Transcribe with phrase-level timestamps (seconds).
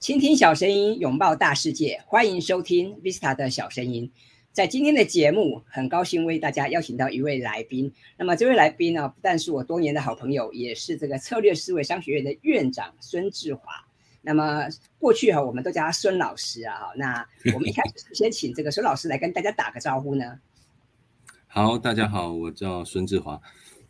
[0.00, 4.12] 倾听小声音，拥抱大世界，欢迎收听 Vista 的小声音。
[4.52, 7.92] 在今天的节目，很高兴为大家邀请到一位来宾。
[8.16, 13.62] 那么这位来宾呢，不但是我多年的好朋友，也是这个策略思维商学院的院长孙志华。
[14.22, 14.68] 那么
[15.00, 16.78] 过去哈，我们都叫他孙老师啊。
[16.96, 20.38] 那我们一开始先请这个孙老师来跟大家打个招呼呢。
[21.48, 23.40] 好，大家好，我叫孙志华。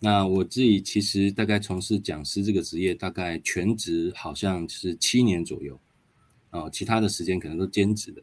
[0.00, 5.78] 那我自己其实大概从事讲师这个职业，大概全职好像是七年左右，
[6.50, 8.22] 哦，其他的时间可能都兼职的。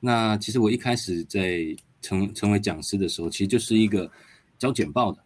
[0.00, 1.64] 那其实我一开始在
[2.02, 4.10] 成成为讲师的时候，其实就是一个
[4.58, 5.18] 教简报的，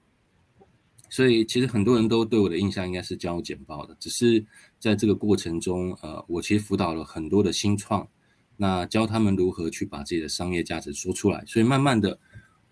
[1.09, 3.97] 所以其实很多人都对我的印象应该是教简报的。
[4.01, 4.45] 只是
[4.79, 8.09] 在这个过程中，呃，我其实辅导了很多的新创，
[8.57, 12.19] 那教他们如何去把自己的商业价值说出来，所以慢慢的。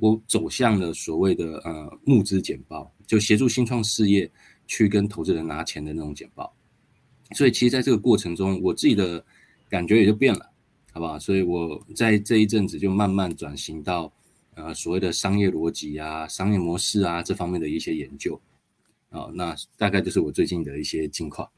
[0.00, 4.30] 我走向了所谓的呃募资简报，就协助新创事业
[4.69, 6.55] 去跟投资人拿钱的那种简报。
[7.33, 9.27] 所以其实在这个过程中，我自己的
[9.68, 10.50] 感觉也就变了，
[10.92, 11.18] 好不好？
[11.18, 14.12] 所以我在这一阵子就慢慢转型到
[14.55, 18.41] 呃所谓的商业逻辑啊、商业模式啊这方面的一些研究。
[19.11, 21.48] 啊，那大概就是我最近的一些近况。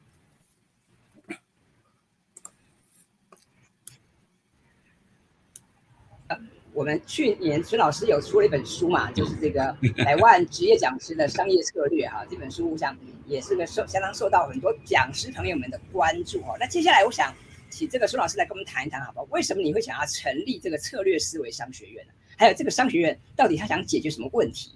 [6.73, 12.25] 我们去年孙老师有出了一本书嘛，就是这个百万职业讲师的商业策略哈。
[12.29, 16.55] 这本书我想也是个受相当受到很多讲师朋友们的关注哈。
[16.57, 17.35] 那接下来我想
[17.71, 19.27] 请这个孙老师来跟我们谈一谈，好不好？
[19.31, 22.13] 为什么你会想要成立这个策略思维商学院呢？
[22.37, 24.71] 还有这个商学院到底他想解决什么问题？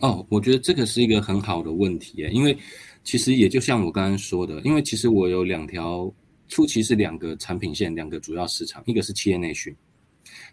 [0.00, 2.56] 哦，我觉得这个是一个很好的问题耶，因为
[3.02, 6.12] 其实也就像我刚刚说的，因为其实我有两条，
[6.48, 9.74] 初期是两个产品线，两个主要市场，一个是企业内训。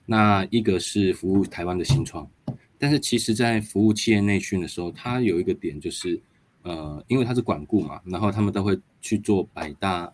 [0.05, 2.29] 那一个是服务台湾的新创，
[2.77, 6.21] 但是其实，在服务企业内训的时候，它有一个点就是，
[6.61, 10.13] 呃，因为它是管顾嘛，然后他们都会去做百大，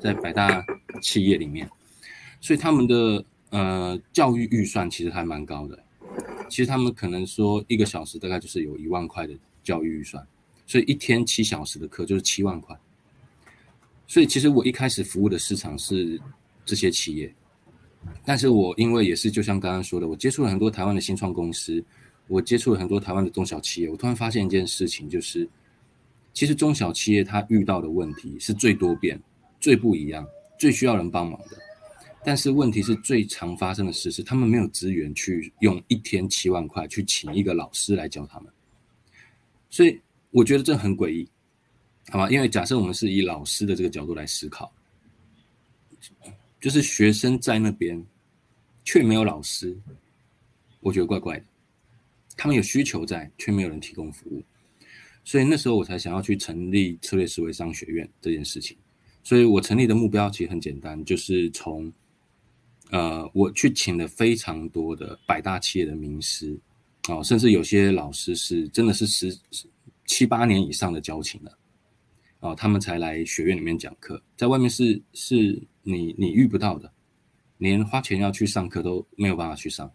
[0.00, 0.64] 在百大
[1.00, 1.68] 企业里面，
[2.40, 5.78] 所以他们的呃教育预算其实还蛮高的。
[6.48, 10.24] 其实他们可能说一个小时大概就是有一万块的教育预算，
[10.66, 12.78] 所以一天七小时的课就是七万块。
[14.06, 16.20] 所以其实我一开始服务的市场是
[16.64, 17.34] 这些企业。
[18.22, 21.82] 但是我因为也是就像刚刚说的，我接触了很多台湾的新创公司，
[22.28, 25.48] 我接触了很多台湾的中小企业，我突然发现一件事情，就是
[26.34, 29.18] 其实中小企业它遇到的问题是最多变、
[29.64, 31.56] 最不一样、最需要人帮忙的。
[32.22, 38.52] 但是问题是最常发生的事是，他们没有资源去用一天七万块去请一个老师来教他们。
[39.70, 39.98] 所以
[40.30, 41.26] 我觉得这很诡异，
[42.10, 42.28] 好吧？
[42.28, 44.70] 因为假设我们是以老师的这个角度来思考。
[46.60, 48.04] 就是学生在那边，
[48.84, 49.74] 却没有老师，
[50.80, 51.44] 我觉得怪怪的。
[52.36, 54.44] 他们有需求在，却没有人提供服务，
[55.24, 58.76] 所以那时候我才想要去成立策略思维商学院这件事情。
[59.24, 61.92] 所以我成立的目标其实很简单，就是从
[62.90, 66.56] 呃，我去请了非常多的百大企业的名师
[67.08, 69.36] 哦，甚至有些老师是真的是十
[70.06, 71.58] 七八年以上的交情了
[72.38, 75.60] 哦，他们才来学院里面讲课，在外面是是。
[75.86, 76.90] 你你遇不到的，
[77.58, 79.92] 连花钱要去上课都没有办法去上，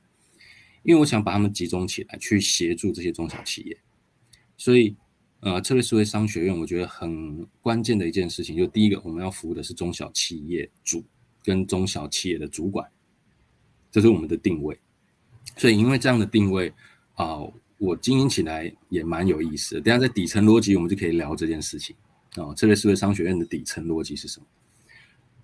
[0.83, 3.75] 因为我想把他们集中起来，去协助这些中小企业。
[4.55, 4.95] 所以，
[5.41, 11.03] 呃，策略思维商学院我觉得很关键的一件事情，就第一个我们要服务的是中小企业主
[11.43, 12.85] 跟中小企业的主管，
[13.89, 14.77] 这是我们的定位。
[15.55, 16.73] 所以，因为这样的定位
[17.15, 17.39] 啊，
[17.77, 19.81] 我经营起来也蛮有意思的。
[19.81, 21.95] 等下在底层逻辑，我们就可以聊这件事情
[22.35, 24.45] 啊，策略思维商学院的底层逻辑是什么？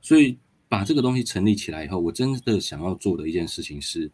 [0.01, 4.11] 所以把这个东西成立起来以后，我真的想要做的一件事情是，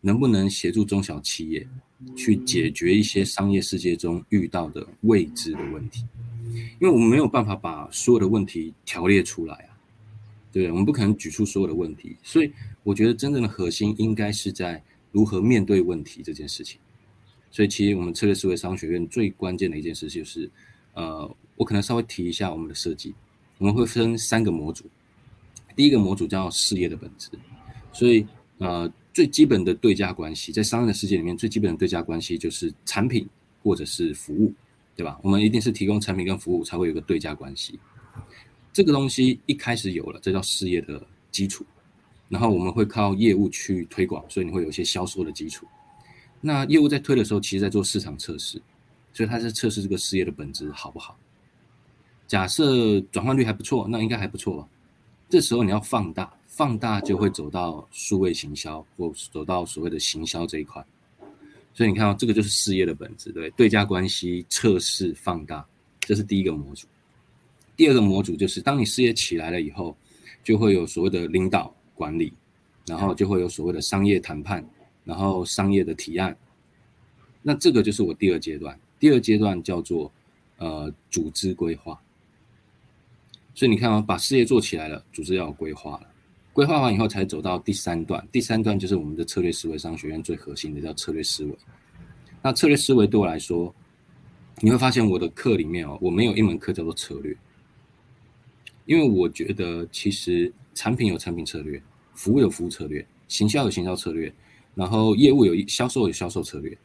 [0.00, 1.66] 能不能协助中小企业
[2.16, 6.04] 去解决一些商业世界中遇到的未知的问题，
[6.80, 9.76] 因为我们没有办法把所有的问题条列出来啊，
[10.52, 10.70] 对不对？
[10.70, 12.50] 我们不可能举出所有的问题，所以
[12.82, 16.80] 我觉得真正的核心应该是在如何面对问题这件事情。
[17.50, 20.48] 所以其实我们策略思维商学院最关键的一件事就是，
[20.94, 23.12] 呃，我可能稍微提一下我们的设计，
[23.58, 24.84] 我们会分三个模组。
[25.76, 27.28] 第一个模组叫事业的本质，
[27.92, 28.26] 所以
[28.58, 33.28] 呃最基本的对价关系，在商业的世界里面，最基本的对价关系就是产品
[33.62, 34.52] 或者是服务，
[34.94, 35.18] 对吧？
[35.22, 37.78] 我们一定是提供产品跟服务才会有个对价关系。
[38.72, 41.64] 这个东西一开始有了，这叫事业的基础，
[42.28, 45.66] 然后我们会靠业务去推广，所以你会有一些销售的基础。
[46.40, 48.62] 那业务在推的时候，其实在做市场测试，
[49.12, 51.18] 所以它在测试这个事业的本质好不好。
[52.28, 54.68] 假设转换率还不错，那应该还不错吧。
[55.28, 60.84] 这时候你要放大，放大就会走到数位行销，或走到所谓的行销这一块。
[61.72, 65.66] 所以你看到这个就是事业的本质，对，对价关系测试放大，
[66.00, 66.86] 这是第一个模组。
[67.78, 69.96] 第二个模组就是，当你事业起来了以后，
[70.44, 72.30] 就会有所谓的领导管理，
[72.84, 74.62] 然后就会有所谓的商业谈判，
[75.02, 76.36] 然后商业的提案。
[77.40, 78.78] 那这个就是我第二阶段。
[78.98, 80.12] 第二阶段叫做
[80.58, 81.98] 呃组织规划。
[83.54, 86.09] 所以你看啊，把事业做起来了，组织要有规划了。
[86.60, 88.22] 规划完以后，才走到第三段。
[88.30, 91.56] 第三段就是我们的策略思维商学院最核心的，叫策略思维。
[92.42, 93.74] 那策略思维对我来说，
[94.60, 97.34] 你会发现我的课里面哦，我没有一门课叫做策略，
[98.84, 104.30] 因为我觉得其实产品有产品策略，服务有服务策略，行销有行销策略，
[104.74, 106.76] 然后业务有销售有销售策略。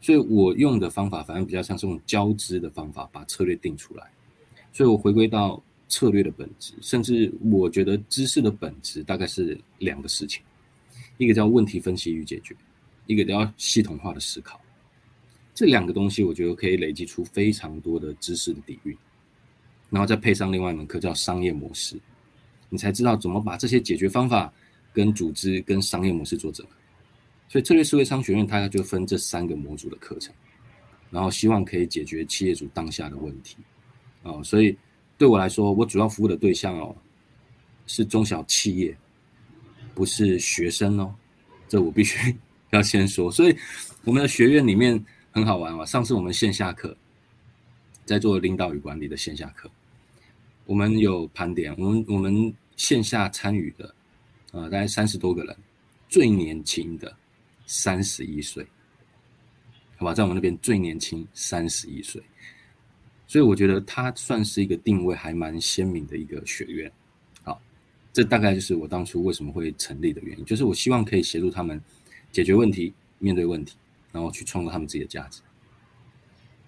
[0.00, 4.08] 所以我用的方法反而比较像是用交织的方法，把策略定出来。
[4.72, 5.60] 所以我回归到。
[5.90, 10.40] 策略的本质，甚至我觉得知识的本质大概是两个事情，
[11.18, 12.54] 一个叫问题分析与解决，
[13.06, 14.60] 一个叫系统化的思考。
[15.52, 18.96] 这两个东西，我觉得可以累积出非常多的知识的底蕴，
[19.90, 21.98] 然后再配上另外一门课叫商业模式，
[22.68, 24.52] 你才知道怎么把这些解决方法
[24.92, 26.72] 跟组织跟商业模式做整合。
[27.48, 30.32] 所以策略思维商学院它就分这三个模组的课程，
[31.10, 33.56] 然后希望可以解决企业主当下的问题
[34.22, 34.78] 哦，所以。
[35.20, 36.96] 对我来说，我主要服务的对象哦，
[37.86, 38.96] 是中小企业，
[39.94, 41.14] 不是学生哦，
[41.68, 42.34] 这我必须
[42.72, 43.30] 要先说。
[43.30, 43.54] 所以
[44.02, 45.84] 我们的学院里面很好玩哦。
[45.84, 46.96] 上次我们线下课
[48.06, 49.70] 在做领导与管理的线下课，
[50.64, 53.94] 我们有盘点，我们我们线下参与的
[54.52, 55.54] 啊、大概三十多个人，
[56.08, 57.14] 最年轻的
[57.66, 58.66] 三十一岁，
[59.98, 62.22] 好吧，在我们那边最年轻三十一岁。
[63.30, 66.90] 所以我觉得它算是一个定位还蛮鲜明的一个学院，
[67.44, 67.62] 好，
[68.12, 71.80] 这大概就是我当初为什么会成立的原因，就是我希望可以协助他们
[72.32, 73.76] 解决问题、面对问题，
[74.10, 75.42] 然后去创造他们自己的价值。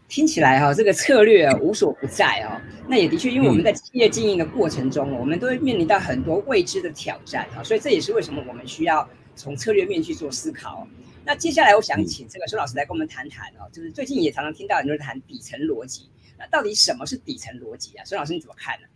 [0.06, 2.62] 听起来哈、哦，这个策略无所不在哦。
[2.88, 10.87] 那也的确，因为我们在企业经营的过程中，嗯、我们都会面临到很多未知的挑战啊，所以这也是为什么我们需要从策略面去做思考。
[11.25, 16.08] 那接下来我想请这个孙老师来跟我们谈谈哦，就是最近也常常听到很多人谈底层逻辑。
[16.50, 18.05] 到底什么是底层逻辑啊？
[18.05, 18.87] 孙老师你怎么看呢？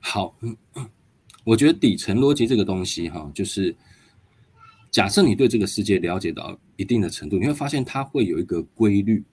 [0.00, 0.56] 好，嗯，
[1.44, 3.74] 我觉得底层逻辑这个东西哈，就是
[4.90, 9.24] 假设你对这个世界了解到一定的程度，你会发现它会有一个规律。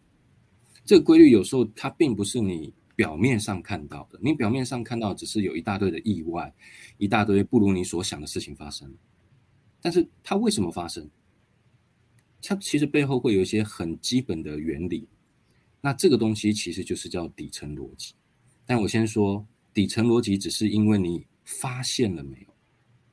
[0.85, 6.53] 这个规律有时候它并不是你表面上看到的，你表面上看到只是有一大堆的意外，
[6.97, 8.94] 一大堆不如你所想的事情发生。
[9.81, 11.09] 但是它为什么发生？
[12.41, 15.07] 它其实背后会有一些很基本的原理。
[15.81, 18.13] 那这个东西其实就是叫底层逻辑，
[18.65, 22.53] 但我先说底层逻辑只是因为你发现了没有，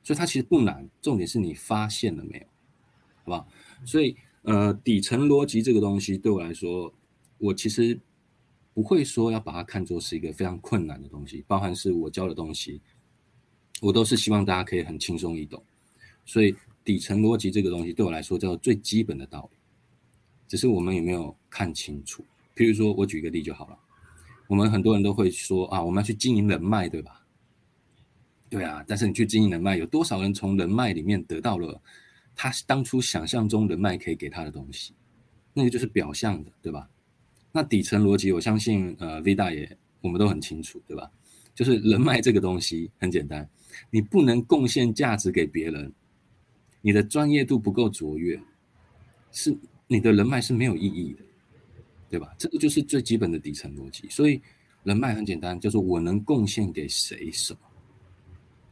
[0.03, 2.45] 所以它其实不难，重点是你发现了没有，
[3.23, 3.47] 好不好？
[3.85, 6.93] 所以呃，底层逻辑这个东西对我来说，
[7.37, 7.99] 我其实
[8.73, 12.81] 不会说要把它看作是一个非常困难的东西，包含是我教的东西，
[13.81, 15.63] 我都是希望大家可以很轻松易懂，
[16.25, 19.57] 所以底层逻辑这个东西对我来说叫最基本的道理，
[20.47, 22.23] 只是我们有没有看清楚。
[22.57, 23.77] 比如说，我举个例就好了。
[24.47, 27.23] 我们很多人都会说啊，我们要去经营人脉，对吧？
[28.49, 31.79] 对啊，但是你去经营人脉，有多少人从人脉里面得到了
[32.35, 34.93] 他当初想象中人脉可以给他的东西？
[35.53, 36.89] 那个就是表象的，对吧？
[37.51, 41.11] 那底层逻辑，我相信呃，V 大爷我们都很清楚，对吧？
[41.53, 43.47] 就是人脉这个东西很简单，
[43.89, 45.91] 你不能贡献价值给别人，
[46.81, 48.39] 你的专业度不够卓越，
[49.31, 51.26] 是你的人脉是没有意义的。
[52.09, 52.33] 对吧？
[52.37, 54.07] 这个就是最基本的底层逻辑。
[54.09, 54.41] 所以
[54.83, 57.59] 人脉很简单，就是我能贡献给谁什么，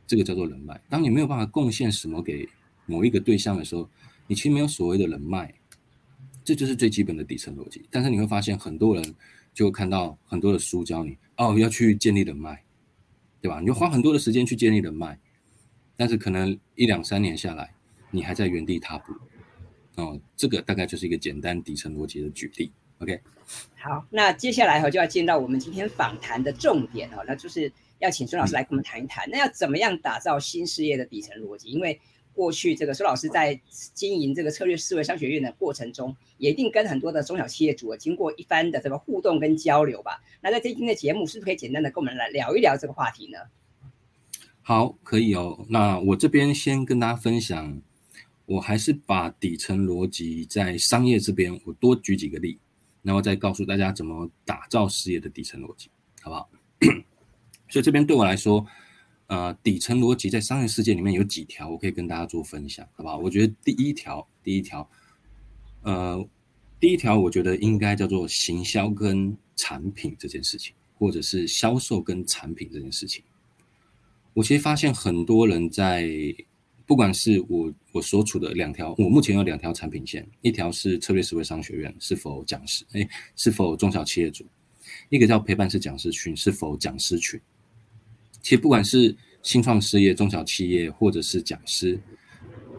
[0.07, 0.79] 这个叫做人脉。
[0.89, 2.47] 当你没有办法贡献什么给
[2.85, 3.89] 某一个对象的时候，
[4.27, 5.53] 你其实没有所谓的人脉，
[6.43, 7.85] 这就是最基本的底层逻辑。
[7.91, 9.15] 但是你会发现，很多人
[9.53, 12.63] 就看到很多的书教你哦，要去建立人脉，
[13.41, 13.59] 对吧？
[13.59, 15.19] 你就花很多的时间去建立人脉，
[15.97, 17.73] 但是可能一两三年下来，
[18.11, 19.13] 你还在原地踏步。
[19.95, 22.71] 哦，这个大概就是一个简单底层逻辑的举例。
[22.99, 23.19] OK，
[23.75, 31.69] 好，那接下来哈就要进到我们今天访谈的重点哦，那就是要请孙老师来跟我们谈一谈，嗯、那要怎么样打造新事业的底层逻辑？
[31.69, 31.99] 因为
[32.33, 33.59] 过去这个孙老师在
[33.93, 40.21] 经营这个策略思维商学院的过程中，也一定跟很多的中小企业主经过一番的这个互动跟交流吧。
[40.41, 43.39] 那在今天的节目，是不是可以简单的跟我们来聊一聊这个话题呢？
[44.61, 45.65] 好，可以哦。
[45.69, 47.81] 那我这边先跟大家分享，
[48.45, 52.59] 我还是把底层逻辑在商业这边，我多举几个例。
[53.05, 55.89] 然后再告诉大家怎么打造事业的底层逻辑，
[56.21, 56.49] 好不好？
[57.69, 58.65] 所以这边对我来说，
[59.27, 63.17] 呃，底层逻辑在商业世界里面有几条，我可以跟大家做分享，好不好？
[63.17, 64.89] 我觉得第一条，第一条，
[65.83, 66.27] 呃，
[66.79, 70.75] 第一条，我觉得应该叫做行销跟产品这件事情。
[70.97, 73.21] 或者是销售跟产品这件事情。
[74.33, 76.09] 我其实发现很多人在，
[76.85, 82.85] 不管是我我所处的两条，我目前有两条产品线，一条是策略思维商学院，是否讲师？
[82.93, 84.45] 哎，是否中小企业主？
[85.09, 87.41] 一个叫陪伴式讲师群，是否讲师群？
[88.41, 91.99] 其实不管是新创事业、中小企业，或者是讲师，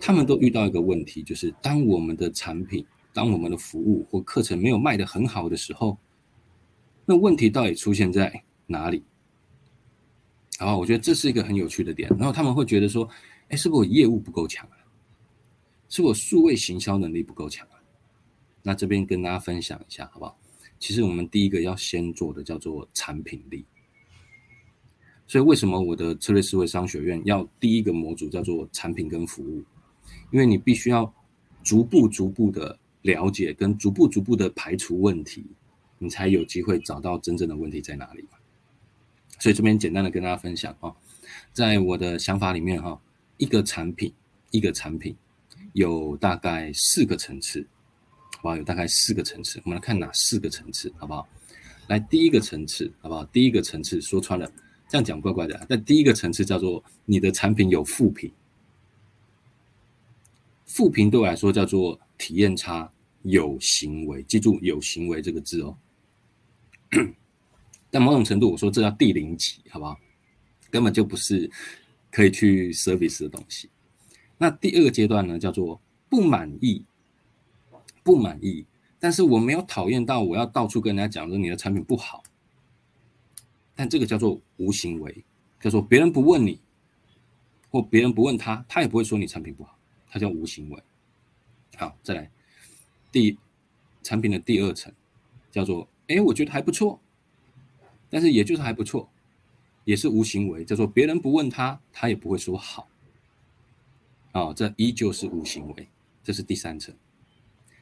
[0.01, 5.99] 他们都遇到一个问题，就是当我们的产品、当我们的服务或课程没有卖得很好的时候，
[7.05, 9.03] 那问题到底出现在哪里？
[10.59, 12.09] 好吧，我觉得这是一个很有趣的点。
[12.17, 13.07] 然后他们会觉得说
[13.49, 14.77] ：“哎，是不是我业务不够强啊？
[15.89, 17.75] 是我数位行销能力不够强啊？”
[18.63, 20.37] 那这边跟大家分享一下，好不好？
[20.79, 23.65] 其实我们第一个要先做的叫做产品力。
[25.29, 29.65] 所以为什么我的策略思维商学院要第一个模组叫做产品跟服务？
[30.31, 31.13] 因为你必须要
[31.63, 35.45] 逐步逐步的了解，跟逐步逐步的排除问题，
[35.99, 38.25] 你才有机会找到真正的问题在哪里。
[39.39, 40.95] 所以这边简单的跟大家分享啊，
[41.53, 43.01] 在我的想法里面哈，
[43.37, 44.13] 一个产品
[44.51, 45.17] 一个产品
[45.73, 47.67] 有大概四个层次。
[48.43, 51.27] 好，有大概四个层次，我们来看哪四个层次，好不好？
[51.89, 53.25] 来，第一个层次，好不好？
[53.27, 54.49] 第一个层次说穿了，
[54.89, 55.67] 这样讲怪怪的。
[55.69, 58.31] 但第一个层次叫做你的产品有负评，
[60.67, 62.89] 负评对我来说叫做体验差，
[63.23, 65.77] 有行为，记住有行为这个字哦。
[67.91, 69.99] 但某种程度，我说这叫第零级，好不好？
[70.71, 71.51] 根本就不是
[72.17, 73.69] 可以去 service 的东西。
[74.39, 76.83] 那第二个阶段呢，叫做不满意。
[78.03, 78.65] 不满意，
[79.01, 82.23] 但是我没有讨厌到我要到处跟人家讲说你的产品不好，
[83.75, 85.25] 但这个叫做无行为，
[85.61, 86.61] 叫做别人不问你，
[87.69, 89.77] 或别人不问他，他也不会说你产品不好，
[90.09, 90.81] 他叫无行为。
[91.77, 92.31] 好，再来，
[93.11, 93.37] 第
[94.05, 94.93] 产品的第二层
[95.51, 97.01] 叫做，哎，我觉得还不错，
[98.09, 99.11] 但是也就是还不错，
[99.87, 102.89] 也是无行为，叫做别人不问他，他也不会说好。
[104.33, 105.89] 哦，这依旧是无行为，
[106.25, 106.93] 这是第三层。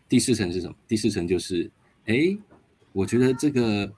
[0.07, 0.77] 第四层是什么？
[0.87, 1.69] 第四层就是，
[2.05, 2.37] 哎，
[2.93, 3.91] 我觉得这个，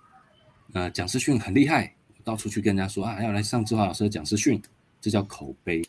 [0.73, 4.63] 呃，讲师训很厉害，到处去跟人家说啊，要来上志华老师的讲师训，
[5.01, 5.83] 这叫口碑，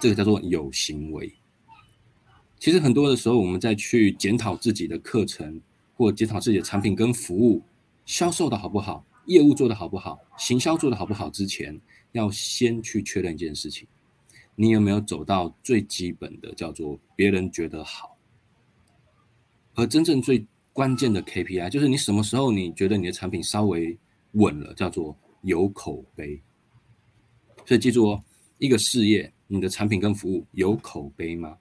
[0.00, 1.30] 这个叫做有行为。
[2.58, 5.60] 其实很多的时候，我们在去检讨自己的课程，
[5.94, 7.62] 或检讨自己的产品跟服务，
[8.06, 11.78] 销售的好不好，业务做的好不好，行销做的好不好之前，
[12.12, 13.86] 要先去确认一件事情，
[14.54, 18.16] 你有没有走到最基本的，叫做别人觉得好。
[19.74, 23.96] 而真正最关键的 KPI 就是你什么时候你觉得你的产品稍微
[24.32, 26.40] 稳了，叫做有口碑。
[27.66, 28.24] 所以记住哦，
[28.56, 31.58] 一个事业，你的产品跟服务有口碑吗？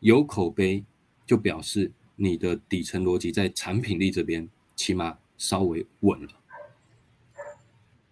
[0.00, 0.84] 有口碑
[1.24, 6.28] 就表示你的底层逻辑在产品力这边起码稍微稳了。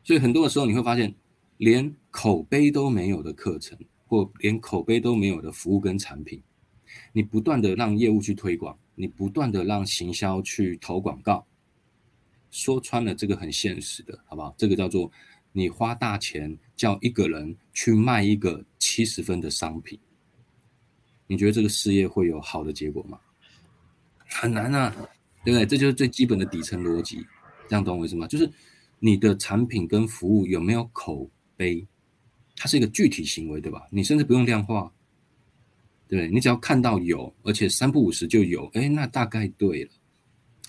[0.02, 1.14] 所以很多的时候你会发现，
[1.56, 6.42] 连口碑都没有的课程，或连口碑都没有的服务跟产品。
[7.12, 11.46] 你不断的让业务去推广，你不断的让行销去投广告，
[12.50, 14.54] 说穿了这个很现实的，好不好？
[14.56, 15.10] 这个叫做
[15.52, 19.98] 你花大钱叫一个人去卖一个七十分的商品，
[21.26, 23.18] 你觉得这个事业会有好的结果吗？
[24.28, 24.94] 很难啊，
[25.44, 25.66] 对不对？
[25.66, 27.24] 这就是最基本的底层逻辑，
[27.68, 28.26] 这样懂我意思吗？
[28.26, 28.50] 就是
[28.98, 31.86] 你的产品跟服务有没有口碑，
[32.56, 33.86] 它是一个具体行为，对吧？
[33.90, 34.90] 你甚至不用量化。
[36.06, 39.90] 对，你只要看到有，而且三不五时就有，哎，那大概对了，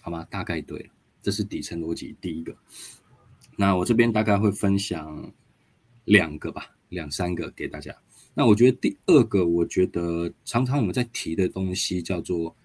[0.01, 0.25] 好吗？
[0.29, 0.89] 大概对了，
[1.21, 2.55] 这是底层逻辑第一个。
[3.57, 5.31] 那我这边大概会分享
[6.05, 7.95] 两个吧，两三个给大家。
[8.33, 12.55] 那我觉得第二个，我觉得常常我们在提的东西叫做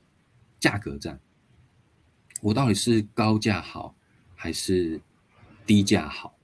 [0.58, 1.20] 价格战。
[2.40, 3.94] 我到底是高价好
[4.34, 5.00] 还是
[5.66, 6.34] 低价好？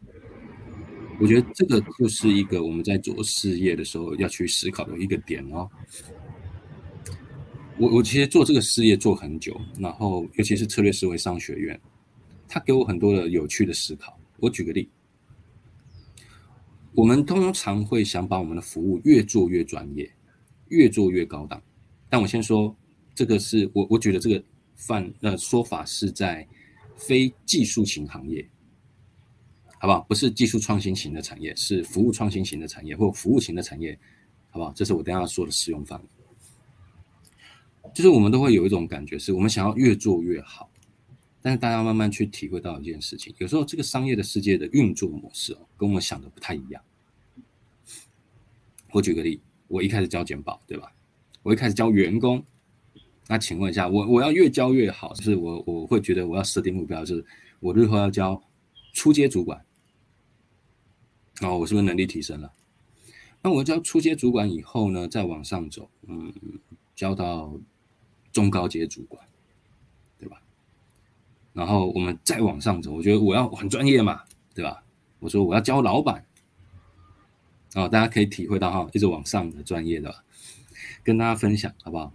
[1.19, 5.69] 我觉得这个就是一个我们在做事业的时候要去思考的一个点哦。
[7.79, 11.81] 我我其实做这个事业做很久，然后尤其是策略思维商学院，
[12.47, 14.19] 它给我很多的有趣的思考。
[14.39, 14.91] 我举个例，
[16.93, 20.11] 我们通常会想把我们的服务越做越专业，
[20.69, 21.63] 越做越高档。
[22.11, 22.77] 但我先说，
[23.15, 24.43] 这个是我我觉得这个
[24.77, 26.47] 范呃说法是在
[26.97, 28.49] 非技术型行业。
[29.79, 30.01] 好不好？
[30.09, 33.97] 不是技术创新型的产业，是服务创新型的产业，或服务型的产业，
[34.49, 34.73] 好不好？
[34.73, 36.07] 这是我等下要说的适用范围。
[37.95, 40.71] 就是我们都会有一种感觉，是我们想要越做越好，
[41.43, 46.83] 但是大家慢慢去体会到一件事情，有时候这个商业的世界的运作模式哦，跟我们想的不太一样。
[48.93, 50.91] 我举个例，我一开始教简报，对吧？
[51.43, 52.43] 我一开始教员工，
[53.29, 57.25] 那请问一下，我我要越教越好，就是我我会觉得我要设定目标，就是
[57.59, 58.41] 我日后要教
[58.93, 59.65] 初阶主管，
[61.41, 62.53] 哦，我是不是能力提升了？
[63.43, 66.33] 那我教初阶主管以后呢，再往上走，嗯，
[66.95, 67.53] 教到
[68.33, 69.25] 中高阶主管，
[70.19, 70.41] 对吧？
[71.53, 74.23] 然后我们再往上走，我觉得我要很专业嘛，
[74.55, 74.85] 对吧？
[75.19, 76.25] 我说我要教老板，
[77.75, 80.15] 哦，大家可以体会到哈，一直往上的专业的，
[81.03, 82.13] 跟大家分享好不好？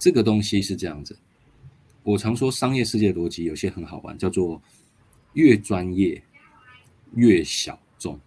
[0.00, 1.14] 这个东西是这样子，
[2.02, 4.60] 我常说商业世界逻辑有些很好玩，叫做
[5.34, 6.20] 越专业
[7.14, 8.18] 越小众，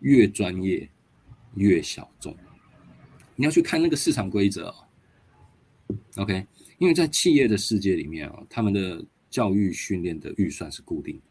[0.00, 0.90] 越专业
[1.54, 2.36] 越小众。
[3.36, 4.74] 你要去看那个市场规则
[6.16, 6.44] ，OK？
[6.78, 11.22] 因为在企业的世界里面啊，他们的教育训练的预算是固定的，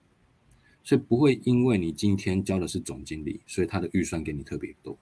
[0.85, 4.97] 所以不会因为你今天教的是总经理，所以他的预算给你特别多。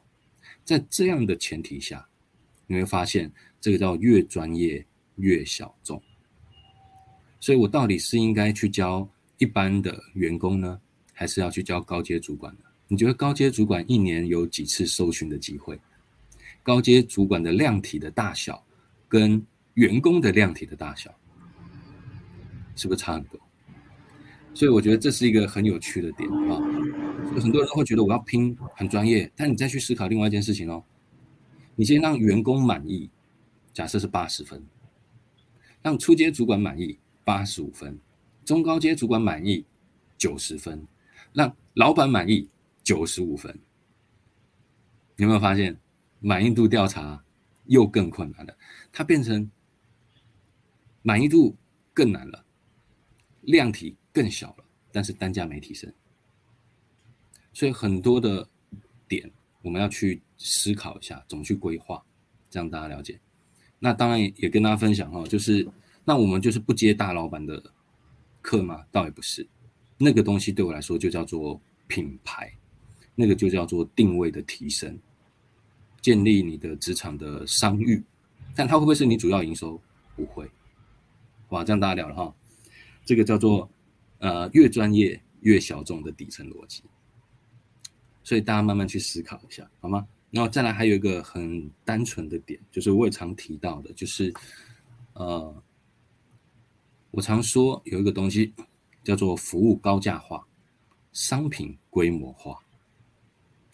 [0.63, 2.09] 在这样的前提下，
[2.65, 3.31] 你会发现。
[3.63, 6.03] 这个叫越专业越小众，
[7.39, 10.77] 所以我到底是应该去教一般的员工呢，
[11.13, 12.59] 还是要去教高阶主管呢？
[12.89, 15.79] 你觉得高阶主管一年有几次受训的机会？
[16.61, 18.61] 高阶主管的量体的大小
[19.07, 19.41] 跟
[19.75, 21.09] 员工的量体的大小，
[22.75, 23.39] 是不是差很多？
[24.53, 26.59] 所以我觉得这是一个很有趣的点啊！
[27.33, 30.83] 有很多人会觉得我要拼很专业，但你再去思考另外一件事情哦，
[31.77, 33.09] 你先让员工满意。
[33.73, 34.63] 假设是八十分，
[35.81, 37.99] 让初阶主管满意八十五分，
[38.45, 39.65] 中高阶主管满意
[40.17, 40.87] 九十分，
[41.33, 42.47] 让老板满意
[42.83, 43.59] 九十五分。
[45.17, 45.79] 有没有发现
[46.19, 47.23] 满意度调查
[47.65, 48.57] 又更困难了？
[48.91, 49.49] 它变成
[51.01, 51.55] 满意度
[51.93, 52.45] 更难了，
[53.41, 55.91] 量体更小了，但是单价没提升。
[57.53, 58.47] 所以很多的
[59.07, 62.03] 点我们要去思考一下，怎么去规划，
[62.49, 63.19] 这样大家了解。
[63.83, 65.67] 那当然也跟大家分享哈，就是
[66.05, 67.61] 那我们就是不接大老板的
[68.41, 68.81] 课吗？
[68.93, 69.45] 倒也不是，
[69.97, 72.49] 那个东西对我来说就叫做品牌，
[73.13, 74.97] 那个就叫做定位的提升，
[75.99, 78.01] 建立你的职场的商誉，
[78.55, 79.77] 但它会不会是你主要营收？
[80.15, 80.49] 不会。
[81.49, 82.33] 哇，这样大家聊了哈，
[83.03, 83.69] 这个叫做
[84.19, 86.83] 呃越专业越小众的底层逻辑，
[88.23, 90.07] 所以大家慢慢去思考一下，好吗？
[90.33, 94.33] 然后再来还有一个很单纯的点，就是我也常提到的，就是，
[95.13, 95.63] 呃，
[97.11, 98.51] 我常说有一个东西
[99.03, 100.43] 叫做服务高价化，
[101.11, 102.57] 商品规模化。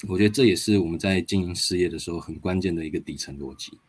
[0.09, 3.79] 我觉得这也是我们在经营事业的时候很关键的一个底层逻辑。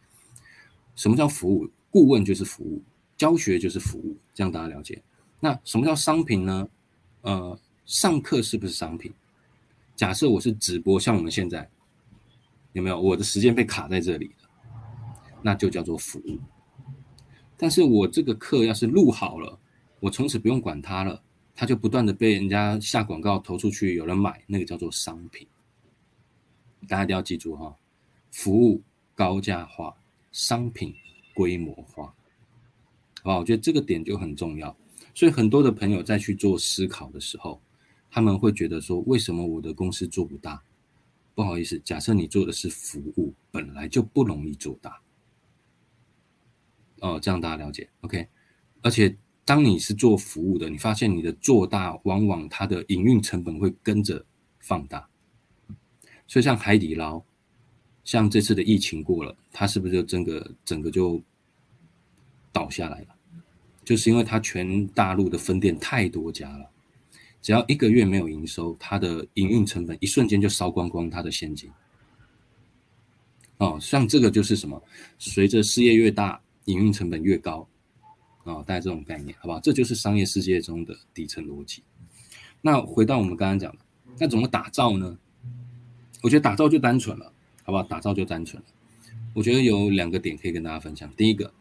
[0.95, 1.69] 什么叫服务？
[1.91, 2.81] 顾问就是服务，
[3.17, 5.03] 教学就是服务，这样大家了解。
[5.41, 6.69] 那什么叫商品呢？
[7.23, 9.13] 呃，上课是不是商品？
[9.97, 11.69] 假设我是直播，像我们现在。
[12.73, 14.51] 有没有我的时间被卡在这里了？
[15.43, 16.39] 那就叫做服务。
[17.57, 19.59] 但是我这个课要是录好了，
[20.01, 21.23] 我从此不用管它了，
[21.55, 25.47] 它就不断的被人家下广告投出去，有人买，那个叫做商品。
[26.89, 27.77] 大家一定要记住哈，
[28.31, 28.83] 服务
[29.15, 29.95] 高价化，
[30.33, 30.95] 商品
[31.35, 32.15] 规模化，
[33.23, 33.39] 好吧？
[33.39, 34.75] 我觉得这个点就很重要。
[35.15, 37.61] 所以很多的朋友在去做思考的时候，
[38.11, 40.63] 他们会觉得说，为什么我的公司做不大？
[41.41, 45.01] 不好意思，假设你做的是服务，本来就不容易做大。
[46.99, 48.29] 哦，这样大家了解，OK。
[48.83, 54.23] 而且当你是做服务的，你发现你的做大，往往它的营运成本会跟着
[54.59, 55.09] 放大。
[56.27, 57.23] 所以像海底捞，
[58.05, 61.23] 像这次的疫情过了，它是不是就整个整个就
[62.53, 63.17] 倒下来了？
[63.83, 66.70] 就是因为它全大陆的分店太多家了。
[67.43, 71.71] 只要一个月没有营收，它的营运成本一瞬间就烧光光它的现金。
[73.59, 74.83] 哦，像这个就是什么？
[75.19, 77.67] 随着事业越大，营运成本越高。
[78.45, 79.61] 哦，大概这种概念，好不好？
[79.61, 81.83] 这就是商业世界中的底层逻辑。
[82.63, 83.79] 那回到我们刚刚讲的，
[84.19, 85.19] 那怎么打造呢？
[86.23, 87.33] 我觉得打造就单纯了，
[87.65, 87.83] 好不好？
[87.83, 88.69] 打造就单纯了。
[89.35, 91.11] 我觉得有两个点可以跟大家分享。
[91.17, 91.53] 第一个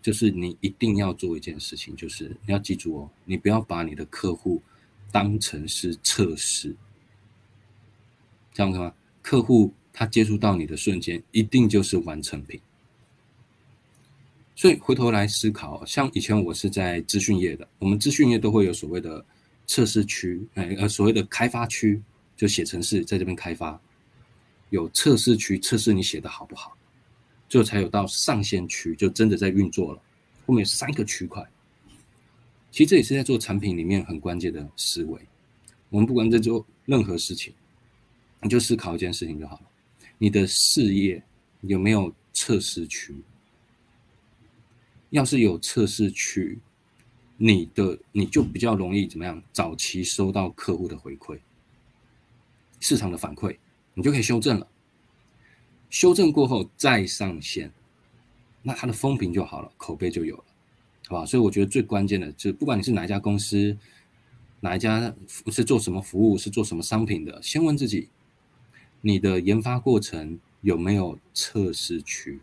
[0.00, 4.62] 就是你一定要做一件事情，就是你要记住哦，你不要把你的客户。
[5.12, 6.74] 当成是测试，
[8.52, 8.94] 这样看吗？
[9.22, 12.60] 客户他接触到你的瞬间，一定就是完成品。
[14.56, 19.24] 所以回头来思考，像以前我是在资讯业的，我们资讯业都会有所谓的
[19.66, 22.02] 测试区，哎呃，所谓的开发区，
[22.36, 23.80] 就写程式在这边开发，
[24.70, 26.76] 有测试区测试你写的好不好，
[27.48, 30.02] 最后才有到上线区，就真的在运作了。
[30.46, 31.46] 后面三个区块。
[32.70, 35.20] 其实这也是在做产品里面很关键的思维。
[35.88, 37.52] 我们不管在做任何事情，
[38.42, 39.62] 你就思考一件事情就好了：
[40.18, 41.22] 你的事业
[41.62, 43.14] 有没有测试区？
[45.10, 46.60] 要是有测试区，
[47.36, 49.42] 你的你就比较容易怎么样？
[49.52, 51.40] 早期收到客户的回馈，
[52.78, 53.56] 市场的反馈，
[53.94, 54.68] 你就可以修正了。
[55.90, 57.72] 修正过后再上线，
[58.62, 60.44] 那它的风评就好了，口碑就有了，
[61.10, 61.26] 好吧？
[61.26, 63.76] 所以我觉得最关键的，就是不管你是哪一家公司，
[64.60, 65.14] 哪一家
[65.50, 68.08] 是做什么服务，是做什么商品的，先问自己，
[69.00, 72.38] 你的研发过程有没有测试区？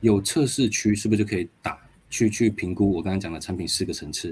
[0.00, 1.78] 有测试区，是不是就可以打
[2.10, 4.28] 去去评估我刚才讲的产品四个层次，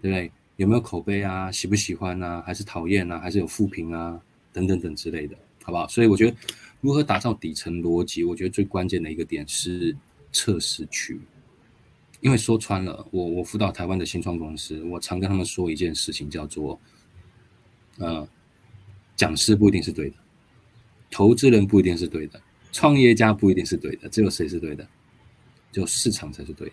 [0.00, 0.32] 对不对？
[0.56, 1.50] 有没有口碑啊？
[1.52, 2.42] 喜不喜欢啊？
[2.44, 3.18] 还是讨厌啊？
[3.18, 4.20] 还是有负评啊？
[4.52, 5.36] 等等等之类的。
[5.64, 5.86] 好不好？
[5.86, 6.36] 所以我觉得，
[6.80, 9.96] 如何打造底层逻辑，我觉得最关键的一个点是
[10.32, 11.20] 测试区。
[12.22, 16.80] 因为说穿了，我我辅导台湾的新创公司，我常跟他们说一件事情，叫做，
[17.98, 18.26] 呃，
[19.14, 20.16] 讲师不一定是对的，
[21.10, 24.88] 投资人不一定是对的，创业家不一定是对的，只有谁是对的？
[25.72, 26.72] 只有市场才是对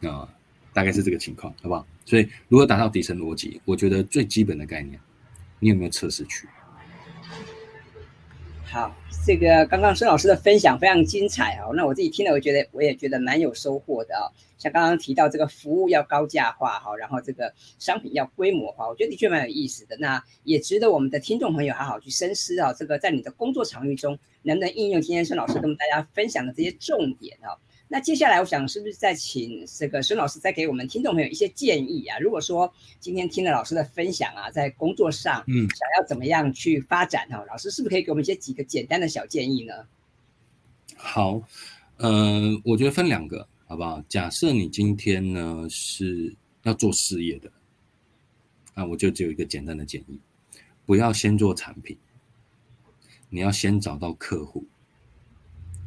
[0.00, 0.10] 的。
[0.10, 0.28] 啊、
[0.72, 1.86] 大概是这个情况，好不好？
[2.04, 5.00] 所以，如何打到底层逻辑，我觉得最基本的概念，
[5.60, 6.46] 你有没有测试区？
[8.74, 8.92] 好，
[9.24, 11.72] 这个刚刚孙老师的分享非常精彩哦。
[11.76, 14.26] 那我自己听了，我觉得我也觉得蛮有收获的哦。
[14.58, 19.96] 像刚刚提到这个服务要高价化哈，然后这个商品要规模化，我觉得的确蛮有意思的。
[20.00, 22.72] 那也值得我们的听众朋友好好去深思啊。
[22.72, 27.54] 这个在你的工作场域中，能不能应用今天孙老师跟大家分享的这些重点啊？
[27.86, 32.18] 那接下来，我想是不是再请这个孙老师再给我们听众朋友一些建议啊？
[32.18, 37.44] 如果说今天听了老师的分享啊，在工作上，嗯，想要怎么样去发展哈、啊？
[37.46, 39.74] 老师是不是可以给我们一些几个简单的小建议呢？
[40.96, 41.42] 好，
[41.98, 44.02] 嗯、呃，我觉得分两个，好不好？
[44.08, 47.52] 假设你今天呢是要做事业的，
[48.74, 50.18] 那我就只有一个简单的建议：
[50.86, 51.96] 不要先做产品，
[53.28, 54.64] 你要先找到客户。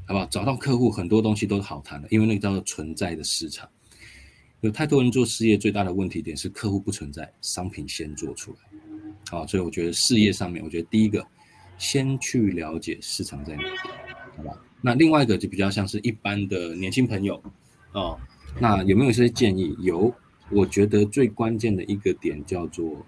[0.08, 0.26] 好不好？
[0.28, 3.68] 找到客户，很多东西都是好谈的，因为那个叫做存在的市场。
[4.62, 8.58] 有太多人做事业，最大的问题点是客户不存在，商品先做出来。
[9.30, 11.28] 好，所以我觉得事业上面，我觉得第一个，
[11.78, 13.64] 先去了解市场在哪，
[14.38, 14.58] 好吧？
[14.82, 17.44] 那另外一个就比较像是一般的年轻朋友
[17.92, 18.18] 哦。
[18.62, 19.76] 那有没有一些建议？
[19.82, 20.12] 有，
[20.50, 23.06] 我觉得最关键的一个点叫做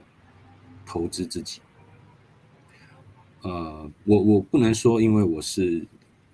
[0.85, 1.61] 投资自己。
[3.41, 5.87] 呃，我我不能说，因为我是。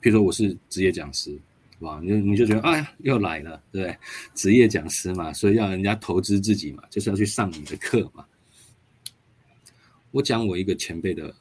[0.05, 1.35] 比如说我是职业讲师，
[1.79, 3.97] 哇，你你就觉得哎呀又来了，对不对？
[4.35, 8.23] 职业讲师嘛，所以要人家投资自己嘛，就是要去上你的课嘛。
[10.11, 11.35] 我讲我一个前辈的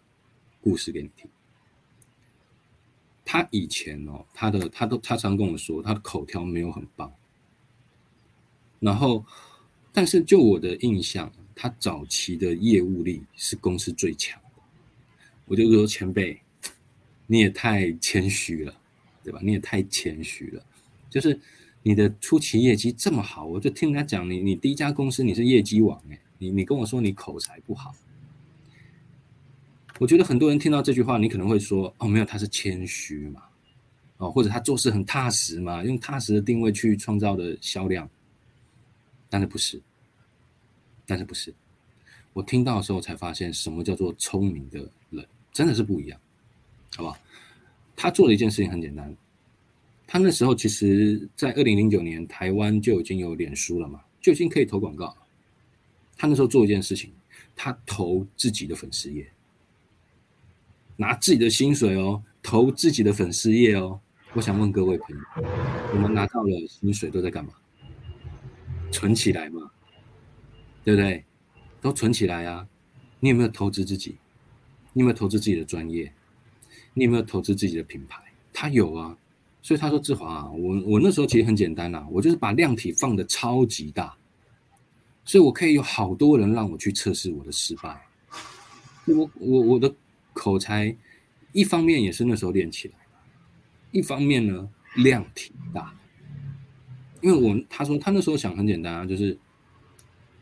[0.63, 1.29] 故事给你听。
[3.23, 7.13] 他以前哦，他的他都他常跟我说，他的口条没有很棒。
[8.81, 9.23] 然后，
[9.93, 14.41] 但是就我的印象，他早期的业务力是公司最强。
[15.45, 16.41] 我就说前辈。
[17.27, 18.75] 你也太谦虚了，
[19.23, 19.41] 对吧？
[19.43, 20.63] 你也太谦虚了。
[21.09, 21.39] 就是
[21.83, 27.95] 你的初期业绩这么好，我就听人家讲你，你第一家公司你是业绩王哎，你你跟我说你口才不好，
[29.99, 33.43] 我觉得很多人听到这句话，你可能会说哦，没有，他是谦虚嘛，
[34.17, 38.09] 哦，或者他做事很踏实嘛，用踏实的定位去创造的销量，
[39.31, 39.81] 但是不是，
[41.07, 41.55] 但是不是，
[42.33, 46.21] 我听到的时候才发现，什么叫做聪明的人，真的是不一样。
[46.97, 47.19] 好不好？
[47.97, 49.17] 他做的一件事情很简单，
[50.07, 55.17] 他那时候其实，在二零零九年，台湾就已经有脸书了嘛，就已经可以投广告。
[56.17, 57.13] 他那时候做一件事情，
[57.55, 59.31] 他投自己的粉丝页，
[60.97, 64.01] 拿自己的薪水哦，投自己的粉丝页哦。
[64.33, 65.23] 我想问各位朋友，
[65.93, 67.53] 我们拿到了薪水都在干嘛？
[68.91, 69.71] 存起来嘛，
[70.85, 71.25] 对不对？
[71.81, 72.67] 都存起来啊！
[73.21, 74.17] 你有没有投资自己？
[74.93, 76.13] 你有没有投资自己的专业？
[76.95, 78.23] 你有没有投资自己的品牌？
[78.53, 79.19] 他有啊，
[79.61, 84.17] 所以他说：“志华啊，我我那时候其实很简单啊，我就是把量体放的超级大，
[85.25, 88.01] 所以我可以有好多人让我去测试我的失败。
[89.07, 89.93] 我我我的
[90.33, 90.97] 口才，
[91.53, 92.95] 一方面也是那时候练起来，
[93.91, 95.93] 一方面呢量体大，
[97.21, 99.37] 因为我他说他那时候想很简单啊，就是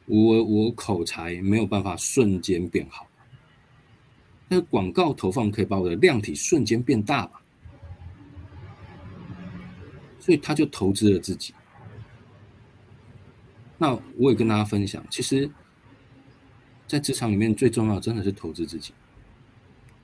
[0.05, 3.07] 我我口才没有办法瞬间变好。”
[4.55, 7.41] 那广告投放可以把我的量体瞬间变大吧？
[10.21, 11.55] 所以他就投资了自己。
[13.79, 15.51] 那我也跟大家分享，其实，
[16.87, 18.93] 在职场里面最重要真的是投资自己。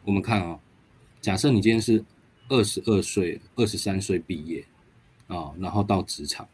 [0.03, 0.61] 我们看啊、哦，
[1.21, 2.03] 假设你今天是
[2.49, 4.65] 二十二岁、二十三岁毕业
[5.27, 6.49] 啊、然后到职场，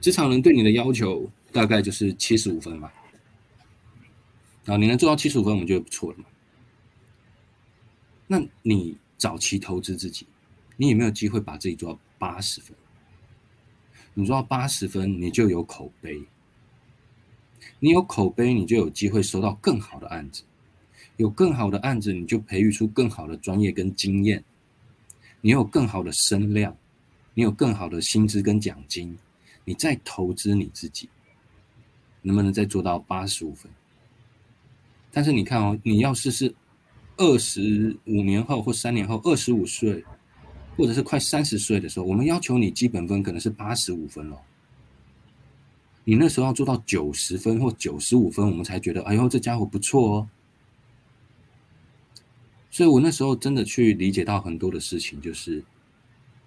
[0.00, 2.88] 职场人对你的要求大概就是七十五分嘛。
[4.66, 6.26] 啊，你能做到七十五分，我们就不错了嘛。
[8.36, 10.26] 那你早期投资自己，
[10.76, 12.76] 你有没有机会把自己做到八十分？
[14.12, 16.20] 你做到八十分，你就有口碑。
[17.78, 20.42] 你有口碑，你就有机会收到更好的案子。
[21.16, 24.42] 有更好的案子，你就培育出更好的专业跟经验。
[25.40, 26.76] 你有更好的声量，
[27.34, 29.16] 你有更好的薪资跟奖金。
[29.64, 31.08] 你再投资你自己，
[32.20, 33.70] 能不能再做到八十五分？
[35.12, 36.52] 但是你看哦，你要是是
[37.16, 40.04] 二十五年后或三年后，二十五岁，
[40.76, 44.36] 或者是快三十岁的时候，我们要求你基本分可能是八十五分哦。
[46.04, 50.28] 你那时候要做到九十分或九十五分，我们才觉得，哎呦，这家伙不错哦。
[52.70, 55.64] 所以我那时候真的去理解到很多的事情，就是